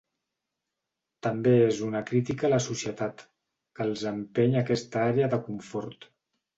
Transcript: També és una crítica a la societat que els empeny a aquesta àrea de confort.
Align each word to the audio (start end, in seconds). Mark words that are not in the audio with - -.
També 1.27 1.53
és 1.65 1.83
una 1.89 2.01
crítica 2.09 2.49
a 2.49 2.53
la 2.55 2.61
societat 2.71 3.23
que 3.27 3.89
els 3.89 4.09
empeny 4.17 4.61
a 4.61 4.67
aquesta 4.67 5.09
àrea 5.15 5.33
de 5.37 5.45
confort. 5.49 6.15